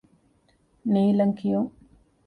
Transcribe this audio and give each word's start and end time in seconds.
ނީލަން 0.91 1.35
ކިޔުން 1.39 1.71